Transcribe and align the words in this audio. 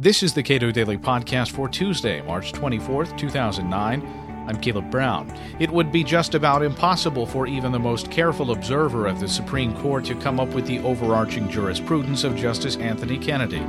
This 0.00 0.22
is 0.22 0.32
the 0.32 0.42
Cato 0.42 0.70
Daily 0.70 0.96
Podcast 0.96 1.50
for 1.50 1.68
Tuesday, 1.68 2.22
March 2.22 2.54
24th, 2.54 3.18
2009. 3.18 4.00
I'm 4.48 4.58
Caleb 4.58 4.90
Brown. 4.90 5.30
It 5.58 5.68
would 5.68 5.92
be 5.92 6.02
just 6.02 6.34
about 6.34 6.62
impossible 6.62 7.26
for 7.26 7.46
even 7.46 7.70
the 7.70 7.78
most 7.78 8.10
careful 8.10 8.52
observer 8.52 9.06
of 9.06 9.20
the 9.20 9.28
Supreme 9.28 9.76
Court 9.76 10.06
to 10.06 10.14
come 10.14 10.40
up 10.40 10.48
with 10.54 10.66
the 10.66 10.78
overarching 10.78 11.50
jurisprudence 11.50 12.24
of 12.24 12.34
Justice 12.34 12.76
Anthony 12.76 13.18
Kennedy. 13.18 13.60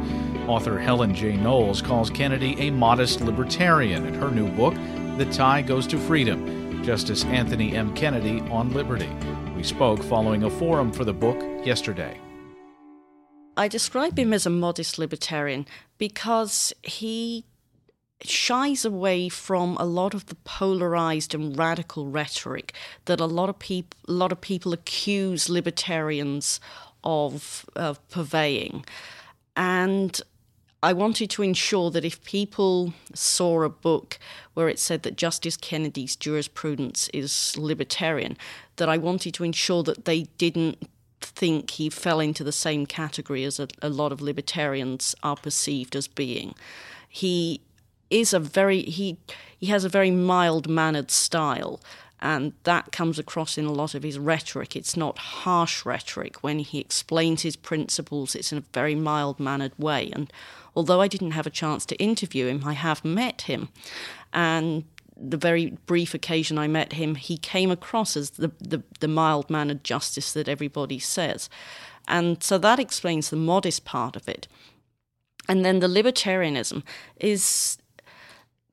Author 0.48 0.80
Helen 0.80 1.14
J. 1.14 1.36
Knowles 1.36 1.82
calls 1.82 2.10
Kennedy 2.10 2.58
a 2.62 2.72
modest 2.72 3.20
libertarian 3.20 4.06
in 4.06 4.14
her 4.14 4.32
new 4.32 4.48
book, 4.52 4.76
The 5.18 5.28
Tie 5.34 5.64
Goes 5.64 5.86
to 5.88 5.98
Freedom 5.98 6.82
Justice 6.82 7.26
Anthony 7.26 7.76
M. 7.76 7.94
Kennedy 7.94 8.40
on 8.50 8.72
Liberty. 8.72 9.10
We 9.54 9.64
spoke 9.64 10.02
following 10.02 10.44
a 10.44 10.50
forum 10.50 10.94
for 10.94 11.04
the 11.04 11.12
book 11.12 11.42
yesterday. 11.66 12.18
I 13.58 13.68
describe 13.68 14.18
him 14.18 14.34
as 14.34 14.46
a 14.46 14.50
modest 14.50 14.98
libertarian 14.98 15.68
because 15.98 16.74
he 16.84 17.46
shies 18.24 18.86
away 18.86 19.30
from 19.30 19.78
a 19.78 19.86
lot 19.86 20.14
of 20.14 20.28
the 20.28 20.36
polarized 20.36 21.34
and 21.34 21.58
radical 21.58 22.08
rhetoric 22.08 22.74
that 23.06 23.20
a 23.20 23.26
lot 23.26 23.50
of 23.50 23.58
people 23.58 23.98
a 24.08 24.12
lot 24.12 24.32
of 24.32 24.40
people 24.40 24.74
accuse 24.74 25.50
libertarians 25.50 26.60
of, 27.04 27.66
of 27.76 28.08
purveying. 28.10 28.86
And 29.56 30.22
I 30.84 30.94
wanted 30.94 31.30
to 31.32 31.44
ensure 31.44 31.92
that 31.92 32.06
if 32.06 32.24
people 32.24 32.94
saw 33.14 33.64
a 33.64 33.70
book 33.70 34.18
where 34.54 34.70
it 34.70 34.80
said 34.80 35.04
that 35.04 35.16
Justice 35.16 35.58
Kennedy's 35.58 36.16
jurisprudence 36.16 37.08
is 37.14 37.56
libertarian, 37.58 38.38
that 38.78 38.90
I 38.90 38.98
wanted 38.98 39.34
to 39.36 39.44
ensure 39.44 39.84
that 39.84 40.06
they 40.06 40.24
didn't 40.38 40.88
think 41.22 41.72
he 41.72 41.90
fell 41.90 42.20
into 42.20 42.44
the 42.44 42.52
same 42.52 42.86
category 42.86 43.44
as 43.44 43.60
a, 43.60 43.68
a 43.82 43.90
lot 43.90 44.12
of 44.12 44.22
libertarians 44.22 45.16
are 45.24 45.36
perceived 45.36 45.96
as 45.96 46.08
being. 46.08 46.56
He 47.08 47.62
is 48.10 48.34
a 48.34 48.40
very 48.40 48.82
he 48.82 49.18
he 49.58 49.68
has 49.68 49.86
a 49.86 49.90
very 49.90 50.12
mild 50.12 50.68
mannered 50.68 51.12
style 51.12 51.80
and 52.22 52.54
that 52.64 52.92
comes 52.92 53.18
across 53.18 53.58
in 53.58 53.66
a 53.66 53.72
lot 53.72 53.96
of 53.96 54.04
his 54.04 54.20
rhetoric. 54.20 54.76
It's 54.76 54.96
not 54.96 55.18
harsh 55.18 55.86
rhetoric. 55.86 56.44
When 56.44 56.60
he 56.60 56.80
explains 56.80 57.42
his 57.42 57.56
principles, 57.56 58.36
it's 58.36 58.52
in 58.52 58.60
a 58.60 58.64
very 58.74 58.94
mild 58.94 59.40
mannered 59.40 59.78
way. 59.80 60.12
And 60.14 60.32
although 60.76 61.02
I 61.02 61.08
didn't 61.08 61.32
have 61.32 61.48
a 61.48 61.52
chance 61.52 61.84
to 61.88 61.96
interview 61.96 62.46
him, 62.46 62.64
I 62.64 62.74
have 62.74 63.04
met 63.04 63.44
him. 63.44 63.70
And 64.32 64.84
the 65.22 65.38
very 65.38 65.78
brief 65.86 66.14
occasion 66.14 66.58
I 66.58 66.68
met 66.68 66.94
him, 66.94 67.16
he 67.16 67.38
came 67.38 67.72
across 67.72 68.18
as 68.18 68.32
the, 68.32 68.52
the, 68.60 68.84
the 69.00 69.08
mild 69.08 69.50
mannered 69.50 69.84
justice 69.84 70.34
that 70.34 70.50
everybody 70.50 71.00
says. 71.00 71.50
And 72.08 72.42
so 72.44 72.58
that 72.58 72.80
explains 72.80 73.30
the 73.30 73.36
modest 73.36 73.86
part 73.86 74.16
of 74.16 74.28
it. 74.28 74.48
And 75.48 75.64
then 75.64 75.80
the 75.80 75.88
libertarianism 75.88 76.84
is 77.18 77.78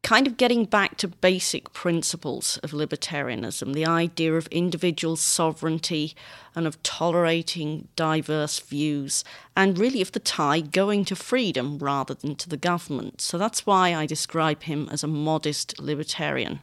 kind 0.03 0.27
of 0.27 0.37
getting 0.37 0.65
back 0.65 0.97
to 0.97 1.09
basic 1.09 1.73
principles 1.73 2.57
of 2.59 2.71
libertarianism 2.71 3.75
the 3.75 3.85
idea 3.85 4.35
of 4.35 4.47
individual 4.49 5.17
sovereignty 5.17 6.15
and 6.55 6.67
of 6.67 6.83
tolerating 6.83 7.89
diverse 7.97 8.59
views, 8.61 9.25
and 9.57 9.79
really 9.79 10.01
of 10.01 10.13
the 10.13 10.21
tie 10.21 10.61
going 10.61 11.05
to 11.05 11.17
freedom 11.17 11.79
rather 11.79 12.15
than 12.15 12.35
to 12.37 12.49
the 12.49 12.57
government. 12.57 13.21
So 13.21 13.39
that's 13.39 13.67
why 13.67 13.95
I 13.95 14.07
describe 14.07 14.63
him 14.63 14.89
as 14.91 15.03
a 15.03 15.09
modest 15.09 15.79
libertarian. 15.79 16.61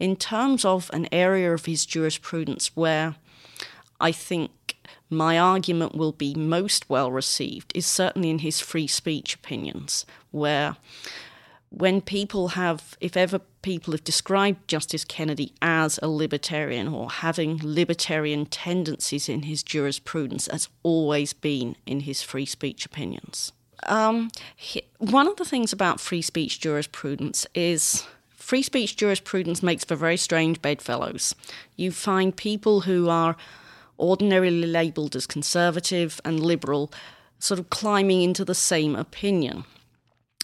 In 0.00 0.16
terms 0.16 0.64
of 0.64 0.90
an 0.92 1.06
area 1.12 1.52
of 1.52 1.66
his 1.66 1.86
jurisprudence 1.86 2.74
where 2.74 3.14
I 4.00 4.10
think 4.10 4.76
my 5.08 5.38
argument 5.38 5.94
will 5.94 6.12
be 6.12 6.34
most 6.34 6.90
well 6.90 7.12
received 7.12 7.70
is 7.74 7.86
certainly 7.86 8.30
in 8.30 8.40
his 8.40 8.60
free 8.60 8.86
speech 8.88 9.34
opinions, 9.34 10.04
where 10.30 10.76
when 11.72 12.02
people 12.02 12.48
have, 12.48 12.96
if 13.00 13.16
ever 13.16 13.38
people 13.62 13.92
have 13.92 14.04
described 14.04 14.68
Justice 14.68 15.04
Kennedy 15.04 15.54
as 15.62 15.98
a 16.02 16.08
libertarian 16.08 16.86
or 16.86 17.10
having 17.10 17.60
libertarian 17.62 18.44
tendencies 18.46 19.28
in 19.28 19.42
his 19.42 19.62
jurisprudence, 19.62 20.48
has 20.48 20.68
always 20.82 21.32
been 21.32 21.76
in 21.86 22.00
his 22.00 22.22
free 22.22 22.44
speech 22.44 22.84
opinions. 22.84 23.52
Um, 23.86 24.30
he, 24.54 24.82
one 24.98 25.26
of 25.26 25.36
the 25.36 25.44
things 25.44 25.72
about 25.72 25.98
free 25.98 26.22
speech 26.22 26.60
jurisprudence 26.60 27.46
is 27.54 28.04
free 28.30 28.62
speech 28.62 28.96
jurisprudence 28.96 29.62
makes 29.62 29.84
for 29.84 29.96
very 29.96 30.18
strange 30.18 30.60
bedfellows. 30.60 31.34
You 31.76 31.90
find 31.90 32.36
people 32.36 32.82
who 32.82 33.08
are 33.08 33.36
ordinarily 33.98 34.66
labelled 34.66 35.16
as 35.16 35.26
conservative 35.26 36.20
and 36.24 36.38
liberal 36.38 36.92
sort 37.38 37.58
of 37.58 37.70
climbing 37.70 38.22
into 38.22 38.44
the 38.44 38.54
same 38.54 38.94
opinion. 38.94 39.64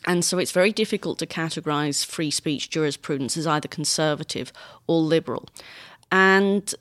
And 0.08 0.24
so 0.24 0.38
it's 0.38 0.52
very 0.52 0.72
difficult 0.72 1.18
to 1.18 1.26
categorize 1.26 2.04
free 2.04 2.30
speech 2.30 2.70
jurisprudence 2.70 3.36
as 3.36 3.46
either 3.46 3.68
conservative 3.68 4.54
or 4.86 5.02
liberal. 5.02 5.46
And 6.10 6.74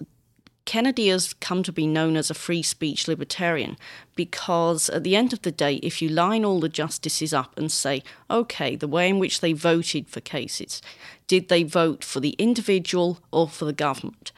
Kennedy 0.63 1.09
has 1.09 1.33
come 1.33 1.61
to 1.63 1.73
be 1.73 1.85
known 1.87 2.15
as 2.15 2.29
a 2.29 2.33
free 2.33 2.63
speech 2.63 3.05
libertarian 3.05 3.77
because, 4.15 4.89
at 4.89 5.03
the 5.03 5.17
end 5.17 5.33
of 5.33 5.41
the 5.41 5.51
day, 5.51 5.75
if 5.83 6.01
you 6.01 6.07
line 6.07 6.45
all 6.45 6.61
the 6.61 6.69
justices 6.69 7.33
up 7.33 7.57
and 7.57 7.69
say, 7.69 8.01
okay, 8.31 8.77
the 8.77 8.87
way 8.87 9.09
in 9.09 9.19
which 9.19 9.41
they 9.41 9.51
voted 9.51 10.07
for 10.07 10.21
cases, 10.21 10.81
did 11.27 11.49
they 11.49 11.63
vote 11.63 12.05
for 12.05 12.21
the 12.21 12.35
individual 12.39 13.19
or 13.31 13.49
for 13.49 13.65
the 13.65 13.73
government? 13.73 14.31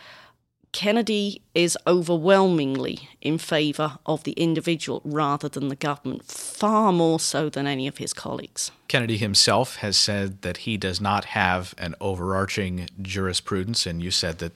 Kennedy 0.71 1.41
is 1.55 1.77
overwhelmingly 1.87 3.09
in 3.21 3.37
favour 3.37 3.97
of 4.05 4.23
the 4.23 4.33
individual 4.33 5.01
rather 5.03 5.49
than 5.49 5.67
the 5.67 5.75
government, 5.75 6.25
far 6.25 6.93
more 6.93 7.19
so 7.19 7.49
than 7.49 7.65
any 7.65 7.87
of 7.87 7.97
his 7.97 8.13
colleagues. 8.13 8.71
Kennedy 8.87 9.17
himself 9.17 9.77
has 9.77 9.97
said 9.97 10.41
that 10.43 10.57
he 10.57 10.77
does 10.77 11.01
not 11.01 11.25
have 11.25 11.73
an 11.77 11.95
overarching 11.99 12.87
jurisprudence, 13.01 13.85
and 13.85 14.01
you 14.01 14.11
said 14.11 14.37
that 14.39 14.53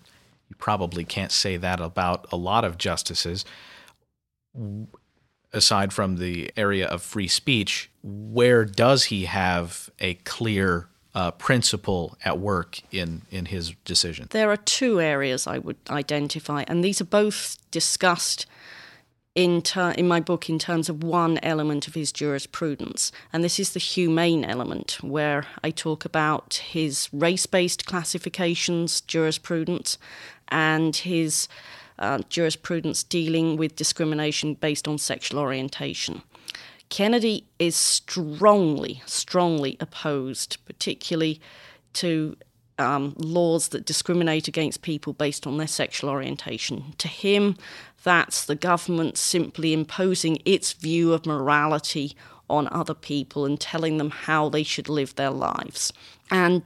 you 0.50 0.56
probably 0.58 1.04
can't 1.04 1.32
say 1.32 1.58
that 1.58 1.80
about 1.80 2.28
a 2.32 2.38
lot 2.38 2.64
of 2.64 2.78
justices. 2.78 3.44
Aside 5.52 5.94
from 5.94 6.18
the 6.18 6.52
area 6.56 6.88
of 6.88 7.02
free 7.02 7.28
speech, 7.28 7.90
where 8.04 8.66
does 8.66 9.06
he 9.06 9.26
have 9.26 9.90
a 10.00 10.14
clear 10.16 10.90
uh, 11.16 11.32
principle 11.32 12.18
at 12.26 12.40
work 12.40 12.80
in, 12.92 13.24
in 13.30 13.46
his 13.46 13.74
decision? 13.86 14.28
There 14.32 14.52
are 14.52 14.58
two 14.58 15.00
areas 15.00 15.48
I 15.48 15.60
would 15.60 15.78
identify, 15.90 16.64
and 16.68 16.84
these 16.84 17.02
are 17.02 17.06
both 17.06 17.58
discussed 17.72 18.46
in, 19.36 19.62
ter- 19.62 19.92
in 19.92 20.08
my 20.08 20.20
book 20.20 20.50
in 20.50 20.60
terms 20.60 20.90
of 20.90 21.04
one 21.04 21.40
element 21.42 21.88
of 21.88 21.96
his 21.96 22.12
jurisprudence, 22.12 23.12
and 23.32 23.44
this 23.44 23.60
is 23.60 23.74
the 23.74 23.80
humane 23.80 24.46
element, 24.46 24.98
where 25.02 25.46
I 25.64 25.72
talk 25.72 26.06
about 26.06 26.56
his 26.56 27.10
race 27.12 27.46
based 27.46 27.86
classifications 27.86 29.02
jurisprudence 29.02 29.98
and 30.50 30.96
his 30.96 31.48
uh, 32.00 32.20
jurisprudence 32.30 33.04
dealing 33.04 33.58
with 33.58 33.76
discrimination 33.76 34.56
based 34.56 34.88
on 34.88 34.98
sexual 34.98 35.40
orientation. 35.40 36.22
Kennedy 36.94 37.48
is 37.58 37.76
strongly, 37.76 39.02
strongly 39.08 39.78
opposed, 39.80 40.64
particularly 40.68 41.42
to 41.94 42.38
um, 42.78 43.16
laws 43.18 43.70
that 43.70 43.84
discriminate 43.84 44.48
against 44.48 44.84
people 44.84 45.12
based 45.12 45.48
on 45.48 45.58
their 45.58 45.66
sexual 45.66 46.12
orientation. 46.12 46.94
To 47.00 47.08
him, 47.08 47.58
that's 48.04 48.46
the 48.46 48.54
government 48.54 49.18
simply 49.18 49.74
imposing 49.74 50.38
its 50.46 50.74
view 50.74 51.14
of 51.14 51.26
morality 51.26 52.16
on 52.48 52.68
other 52.72 52.94
people 52.94 53.44
and 53.44 53.60
telling 53.60 53.98
them 53.98 54.12
how 54.12 54.48
they 54.48 54.62
should 54.62 54.88
live 54.88 55.16
their 55.16 55.32
lives. 55.32 55.92
And 56.30 56.62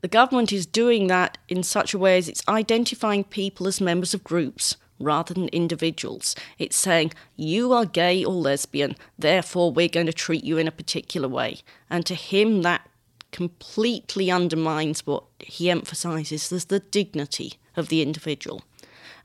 the 0.00 0.08
government 0.08 0.54
is 0.54 0.64
doing 0.64 1.08
that 1.08 1.36
in 1.50 1.64
such 1.64 1.92
a 1.92 1.98
way 1.98 2.16
as 2.16 2.30
it's 2.30 2.48
identifying 2.48 3.24
people 3.24 3.66
as 3.66 3.78
members 3.78 4.14
of 4.14 4.24
groups 4.24 4.78
rather 5.00 5.34
than 5.34 5.48
individuals. 5.48 6.36
It's 6.58 6.76
saying, 6.76 7.12
you 7.36 7.72
are 7.72 7.84
gay 7.84 8.24
or 8.24 8.34
lesbian, 8.34 8.96
therefore 9.18 9.72
we're 9.72 9.88
going 9.88 10.06
to 10.06 10.12
treat 10.12 10.44
you 10.44 10.58
in 10.58 10.68
a 10.68 10.72
particular 10.72 11.28
way. 11.28 11.58
And 11.88 12.06
to 12.06 12.14
him, 12.14 12.62
that 12.62 12.88
completely 13.32 14.30
undermines 14.30 15.06
what 15.06 15.24
he 15.38 15.70
emphasizes 15.70 16.52
as 16.52 16.66
the 16.66 16.80
dignity 16.80 17.54
of 17.76 17.88
the 17.88 18.02
individual. 18.02 18.62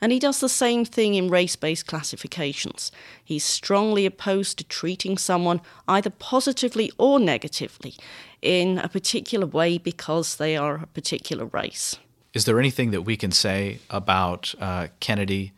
And 0.01 0.11
he 0.11 0.19
does 0.19 0.39
the 0.39 0.49
same 0.49 0.85
thing 0.85 1.15
in 1.15 1.29
race 1.29 1.55
based 1.55 1.87
classifications. 1.87 2.91
He's 3.23 3.43
strongly 3.43 4.05
opposed 4.05 4.57
to 4.57 4.63
treating 4.63 5.17
someone 5.17 5.61
either 5.87 6.09
positively 6.09 6.91
or 6.97 7.19
negatively 7.19 7.95
in 8.41 8.77
a 8.79 8.89
particular 8.89 9.47
way 9.47 9.77
because 9.77 10.35
they 10.35 10.55
are 10.57 10.75
a 10.75 10.87
particular 10.87 11.45
race. 11.45 11.97
Is 12.33 12.43
there 12.45 12.59
anything 12.59 12.91
that 12.91 13.03
we 13.03 13.15
can 13.15 13.31
say 13.31 13.79
about 13.89 14.53
uh, 14.59 14.87
Kennedy 14.99 15.53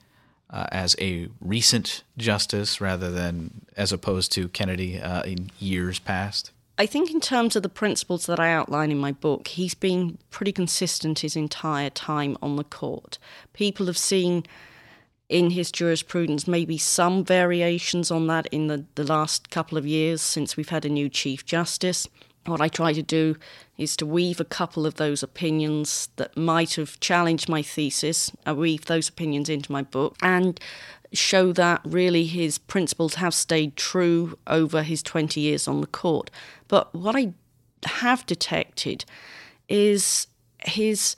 uh, 0.50 0.68
as 0.72 0.96
a 1.00 1.30
recent 1.42 2.04
justice 2.18 2.80
rather 2.80 3.12
than 3.12 3.66
as 3.76 3.92
opposed 3.92 4.32
to 4.34 4.48
Kennedy 4.50 5.00
uh, 5.00 5.24
in 5.24 5.52
years 5.60 6.00
past? 6.00 6.52
I 6.80 6.86
think, 6.86 7.10
in 7.12 7.20
terms 7.20 7.56
of 7.56 7.64
the 7.64 7.70
principles 7.70 8.28
that 8.28 8.40
I 8.40 8.52
outline 8.52 8.92
in 8.92 9.00
my 9.00 9.12
book, 9.12 9.48
he's 9.48 9.74
been 9.74 10.20
pretty 10.30 10.52
consistent 10.52 11.20
his 11.20 11.36
entire 11.36 11.90
time 11.90 12.38
on 12.40 12.56
the 12.56 12.64
court. 12.64 13.18
People 13.54 13.88
have 13.88 13.98
seen 13.98 14.46
in 15.28 15.50
his 15.50 15.72
jurisprudence, 15.72 16.48
maybe 16.48 16.78
some 16.78 17.26
variations 17.26 18.12
on 18.12 18.28
that 18.28 18.46
in 18.48 18.68
the, 18.68 18.86
the 18.96 19.04
last 19.04 19.50
couple 19.50 19.78
of 19.78 19.86
years 19.86 20.22
since 20.22 20.56
we've 20.56 20.70
had 20.70 20.86
a 20.86 20.90
new 20.90 21.10
Chief 21.10 21.46
Justice. 21.46 22.08
What 22.48 22.62
I 22.62 22.70
try 22.70 22.94
to 22.94 23.04
do 23.04 23.36
is 23.78 23.98
to 23.98 24.06
weave 24.06 24.40
a 24.40 24.46
couple 24.46 24.86
of 24.86 24.96
those 24.96 25.22
opinions 25.22 26.08
that 26.16 26.38
might 26.38 26.76
have 26.76 26.98
challenged 27.02 27.50
my 27.50 27.62
thesis, 27.62 28.32
I 28.46 28.54
weave 28.54 28.86
those 28.86 29.10
opinions 29.10 29.50
into 29.50 29.70
my 29.70 29.82
book, 29.82 30.16
and 30.22 30.58
show 31.12 31.52
that 31.54 31.82
really 31.84 32.26
his 32.26 32.58
principles 32.58 33.16
have 33.16 33.34
stayed 33.34 33.76
true 33.76 34.38
over 34.48 34.82
his 34.84 35.04
20 35.04 35.42
years 35.42 35.68
on 35.68 35.82
the 35.82 35.88
court. 35.88 36.32
But 36.70 36.94
what 36.96 37.18
I 37.18 37.34
have 37.86 38.26
detected 38.26 39.04
is 39.68 40.28
his 40.60 41.18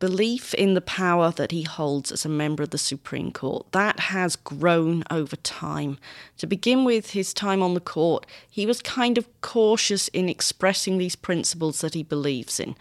belief 0.00 0.54
in 0.54 0.74
the 0.74 0.80
power 0.80 1.30
that 1.30 1.52
he 1.52 1.62
holds 1.62 2.10
as 2.10 2.24
a 2.24 2.28
member 2.28 2.62
of 2.62 2.70
the 2.70 2.78
Supreme 2.78 3.30
Court. 3.30 3.70
That 3.72 4.00
has 4.00 4.34
grown 4.34 5.04
over 5.10 5.36
time. 5.36 5.98
To 6.38 6.46
begin 6.46 6.84
with, 6.84 7.10
his 7.10 7.32
time 7.32 7.62
on 7.62 7.74
the 7.74 7.80
court, 7.80 8.26
he 8.50 8.66
was 8.66 8.82
kind 8.82 9.18
of 9.18 9.28
cautious 9.42 10.08
in 10.08 10.28
expressing 10.28 10.98
these 10.98 11.14
principles 11.14 11.82
that 11.82 11.94
he 11.94 12.02
believes 12.02 12.58
in. 12.58 12.74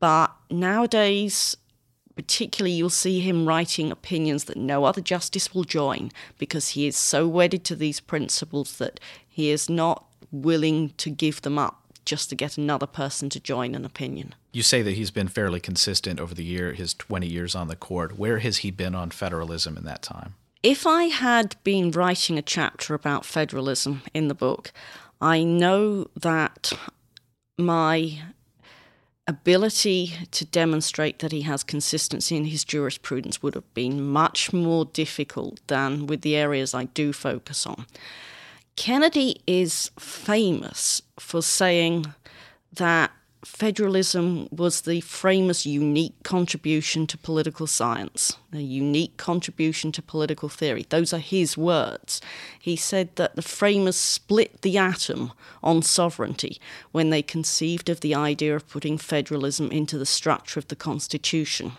But 0.00 0.34
nowadays, 0.50 1.56
particularly, 2.16 2.74
you'll 2.74 2.90
see 2.90 3.20
him 3.20 3.46
writing 3.46 3.90
opinions 3.90 4.44
that 4.44 4.56
no 4.56 4.84
other 4.84 5.00
justice 5.00 5.54
will 5.54 5.64
join 5.64 6.10
because 6.36 6.70
he 6.70 6.86
is 6.86 6.96
so 6.96 7.28
wedded 7.28 7.64
to 7.64 7.76
these 7.76 8.00
principles 8.00 8.78
that 8.78 8.98
he 9.26 9.50
is 9.50 9.70
not 9.70 10.04
willing 10.32 10.90
to 10.96 11.10
give 11.10 11.42
them 11.42 11.58
up 11.58 11.85
just 12.06 12.30
to 12.30 12.34
get 12.34 12.56
another 12.56 12.86
person 12.86 13.28
to 13.30 13.40
join 13.40 13.74
an 13.74 13.84
opinion. 13.84 14.34
You 14.52 14.62
say 14.62 14.80
that 14.82 14.92
he's 14.92 15.10
been 15.10 15.28
fairly 15.28 15.60
consistent 15.60 16.18
over 16.18 16.34
the 16.34 16.44
year, 16.44 16.72
his 16.72 16.94
20 16.94 17.26
years 17.26 17.54
on 17.54 17.68
the 17.68 17.76
court. 17.76 18.16
Where 18.18 18.38
has 18.38 18.58
he 18.58 18.70
been 18.70 18.94
on 18.94 19.10
federalism 19.10 19.76
in 19.76 19.84
that 19.84 20.02
time? 20.02 20.34
If 20.62 20.86
I 20.86 21.04
had 21.04 21.56
been 21.62 21.90
writing 21.90 22.38
a 22.38 22.42
chapter 22.42 22.94
about 22.94 23.26
federalism 23.26 24.02
in 24.14 24.28
the 24.28 24.34
book, 24.34 24.72
I 25.20 25.42
know 25.44 26.06
that 26.16 26.72
my 27.58 28.18
ability 29.28 30.12
to 30.30 30.44
demonstrate 30.44 31.18
that 31.18 31.32
he 31.32 31.42
has 31.42 31.64
consistency 31.64 32.36
in 32.36 32.44
his 32.46 32.64
jurisprudence 32.64 33.42
would 33.42 33.54
have 33.54 33.74
been 33.74 34.06
much 34.06 34.52
more 34.52 34.84
difficult 34.84 35.60
than 35.66 36.06
with 36.06 36.22
the 36.22 36.36
areas 36.36 36.74
I 36.74 36.84
do 36.84 37.12
focus 37.12 37.66
on. 37.66 37.86
Kennedy 38.76 39.40
is 39.46 39.90
famous 39.98 41.00
for 41.18 41.42
saying 41.42 42.14
that 42.74 43.10
federalism 43.42 44.48
was 44.50 44.82
the 44.82 45.00
framers' 45.00 45.64
unique 45.64 46.14
contribution 46.24 47.06
to 47.06 47.16
political 47.16 47.66
science, 47.66 48.36
a 48.52 48.58
unique 48.58 49.16
contribution 49.16 49.92
to 49.92 50.02
political 50.02 50.48
theory. 50.48 50.84
Those 50.88 51.12
are 51.12 51.18
his 51.18 51.56
words. 51.56 52.20
He 52.58 52.76
said 52.76 53.14
that 53.16 53.34
the 53.34 53.42
framers 53.42 53.96
split 53.96 54.60
the 54.62 54.76
atom 54.76 55.32
on 55.62 55.80
sovereignty 55.82 56.60
when 56.92 57.10
they 57.10 57.22
conceived 57.22 57.88
of 57.88 58.00
the 58.00 58.14
idea 58.14 58.54
of 58.54 58.68
putting 58.68 58.98
federalism 58.98 59.70
into 59.70 59.96
the 59.96 60.06
structure 60.06 60.60
of 60.60 60.68
the 60.68 60.76
Constitution 60.76 61.72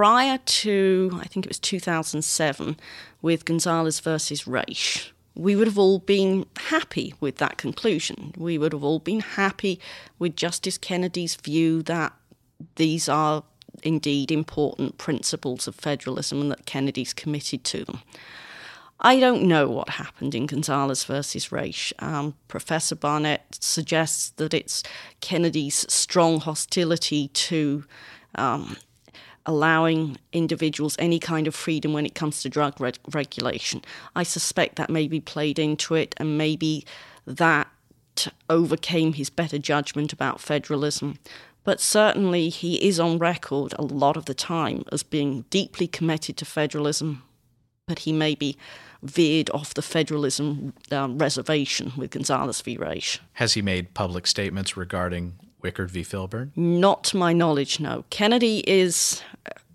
prior 0.00 0.38
to, 0.46 1.10
I 1.20 1.26
think 1.26 1.44
it 1.44 1.50
was 1.50 1.58
2007, 1.58 2.78
with 3.20 3.44
Gonzales 3.44 4.00
versus 4.00 4.44
Raich, 4.44 5.10
we 5.34 5.54
would 5.54 5.66
have 5.66 5.76
all 5.76 5.98
been 5.98 6.46
happy 6.56 7.12
with 7.20 7.36
that 7.36 7.58
conclusion. 7.58 8.32
We 8.38 8.56
would 8.56 8.72
have 8.72 8.82
all 8.82 9.00
been 9.00 9.20
happy 9.20 9.78
with 10.18 10.36
Justice 10.36 10.78
Kennedy's 10.78 11.34
view 11.34 11.82
that 11.82 12.14
these 12.76 13.10
are 13.10 13.44
indeed 13.82 14.32
important 14.32 14.96
principles 14.96 15.68
of 15.68 15.74
federalism 15.74 16.40
and 16.40 16.50
that 16.50 16.64
Kennedy's 16.64 17.12
committed 17.12 17.62
to 17.64 17.84
them. 17.84 18.00
I 19.00 19.20
don't 19.20 19.42
know 19.42 19.68
what 19.68 19.90
happened 19.90 20.34
in 20.34 20.46
Gonzales 20.46 21.04
versus 21.04 21.48
Raich. 21.48 21.92
Um, 22.02 22.36
Professor 22.48 22.96
Barnett 22.96 23.58
suggests 23.60 24.30
that 24.36 24.54
it's 24.54 24.82
Kennedy's 25.20 25.84
strong 25.92 26.40
hostility 26.40 27.28
to 27.28 27.84
um, 28.36 28.78
allowing 29.46 30.18
individuals 30.32 30.96
any 30.98 31.18
kind 31.18 31.46
of 31.46 31.54
freedom 31.54 31.92
when 31.92 32.06
it 32.06 32.14
comes 32.14 32.42
to 32.42 32.48
drug 32.48 32.80
re- 32.80 32.92
regulation. 33.12 33.82
I 34.14 34.22
suspect 34.22 34.76
that 34.76 34.90
maybe 34.90 35.20
played 35.20 35.58
into 35.58 35.94
it, 35.94 36.14
and 36.18 36.36
maybe 36.38 36.84
that 37.26 37.68
overcame 38.48 39.14
his 39.14 39.30
better 39.30 39.58
judgment 39.58 40.12
about 40.12 40.40
federalism. 40.40 41.18
But 41.64 41.80
certainly, 41.80 42.48
he 42.48 42.76
is 42.86 42.98
on 42.98 43.18
record 43.18 43.74
a 43.78 43.82
lot 43.82 44.16
of 44.16 44.24
the 44.24 44.34
time 44.34 44.84
as 44.92 45.02
being 45.02 45.44
deeply 45.50 45.86
committed 45.86 46.36
to 46.38 46.44
federalism, 46.44 47.22
but 47.86 48.00
he 48.00 48.12
maybe 48.12 48.56
veered 49.02 49.50
off 49.50 49.74
the 49.74 49.82
federalism 49.82 50.74
um, 50.90 51.18
reservation 51.18 51.92
with 51.96 52.10
Gonzales 52.10 52.60
v. 52.60 52.76
Raich. 52.76 53.18
Has 53.34 53.54
he 53.54 53.62
made 53.62 53.94
public 53.94 54.26
statements 54.26 54.76
regarding 54.76 55.34
Wickard 55.62 55.90
v. 55.90 56.02
Filburn? 56.02 56.50
Not 56.56 57.04
to 57.04 57.16
my 57.16 57.32
knowledge, 57.32 57.80
no. 57.80 58.04
Kennedy 58.10 58.64
is. 58.66 59.22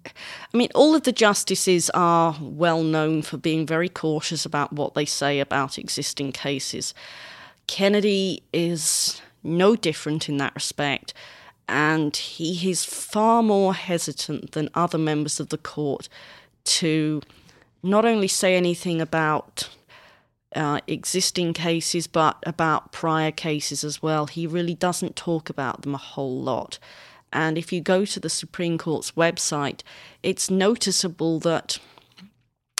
I 0.05 0.57
mean, 0.57 0.69
all 0.75 0.93
of 0.95 1.03
the 1.03 1.11
justices 1.11 1.89
are 1.91 2.37
well 2.39 2.83
known 2.83 3.23
for 3.23 3.37
being 3.37 3.65
very 3.65 3.89
cautious 3.89 4.45
about 4.45 4.71
what 4.71 4.93
they 4.93 5.05
say 5.05 5.39
about 5.39 5.79
existing 5.79 6.31
cases. 6.31 6.93
Kennedy 7.67 8.43
is 8.53 9.19
no 9.43 9.75
different 9.75 10.29
in 10.29 10.37
that 10.37 10.53
respect, 10.53 11.13
and 11.67 12.15
he 12.15 12.69
is 12.69 12.85
far 12.85 13.41
more 13.41 13.73
hesitant 13.73 14.51
than 14.51 14.69
other 14.75 14.99
members 14.99 15.39
of 15.39 15.49
the 15.49 15.57
court 15.57 16.07
to 16.65 17.21
not 17.81 18.05
only 18.05 18.27
say 18.27 18.55
anything 18.55 19.01
about 19.01 19.69
uh, 20.55 20.79
existing 20.87 21.53
cases, 21.53 22.07
but 22.07 22.41
about 22.45 22.91
prior 22.91 23.31
cases 23.31 23.83
as 23.83 24.01
well. 24.01 24.25
He 24.25 24.47
really 24.47 24.73
doesn't 24.73 25.15
talk 25.15 25.49
about 25.49 25.81
them 25.81 25.93
a 25.93 25.99
whole 25.99 26.41
lot. 26.41 26.79
And 27.33 27.57
if 27.57 27.73
you 27.73 27.81
go 27.81 28.05
to 28.05 28.19
the 28.19 28.29
Supreme 28.29 28.77
Court's 28.77 29.11
website, 29.11 29.81
it's 30.23 30.49
noticeable 30.49 31.39
that, 31.41 31.79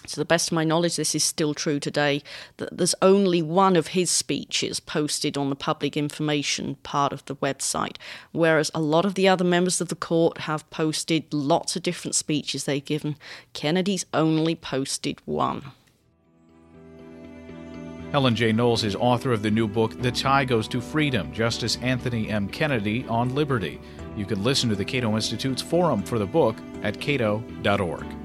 to 0.08 0.16
the 0.16 0.24
best 0.24 0.50
of 0.50 0.56
my 0.56 0.64
knowledge, 0.64 0.96
this 0.96 1.14
is 1.14 1.26
still 1.26 1.54
true 1.54 1.78
today, 1.78 2.24
that 2.56 2.78
there's 2.78 2.96
only 3.02 3.42
one 3.42 3.76
of 3.76 3.88
his 3.88 4.10
speeches 4.10 4.80
posted 4.80 5.38
on 5.38 5.50
the 5.50 5.56
public 5.58 5.98
information 5.98 6.76
part 6.84 7.12
of 7.12 7.26
the 7.26 7.36
website, 7.36 7.98
whereas 8.32 8.72
a 8.74 8.80
lot 8.80 9.04
of 9.04 9.16
the 9.16 9.28
other 9.28 9.44
members 9.44 9.82
of 9.82 9.90
the 9.90 9.96
court 9.96 10.38
have 10.40 10.70
posted 10.70 11.34
lots 11.34 11.76
of 11.76 11.84
different 11.84 12.16
speeches 12.16 12.64
they've 12.64 12.86
given. 12.86 13.18
Kennedy's 13.52 14.06
only 14.14 14.56
posted 14.56 15.20
one. 15.26 15.74
Helen 18.16 18.34
J. 18.34 18.54
Knowles 18.54 18.86
is 18.86 18.96
author 18.96 19.34
of 19.34 19.42
the 19.42 19.52
new 19.52 19.68
book, 19.68 20.02
The 20.02 20.10
Tie 20.10 20.46
Goes 20.46 20.70
to 20.70 20.80
Freedom 20.80 21.34
Justice 21.34 21.78
Anthony 21.82 22.30
M. 22.30 22.48
Kennedy 22.48 23.06
on 23.10 23.36
Liberty. 23.36 23.78
You 24.16 24.24
can 24.24 24.42
listen 24.42 24.70
to 24.70 24.76
the 24.78 24.86
Cato 24.86 25.16
Institute's 25.16 25.62
forum 25.62 26.02
for 26.02 26.18
the 26.18 26.26
book 26.26 26.56
at 26.82 26.98
cato.org. 27.02 28.25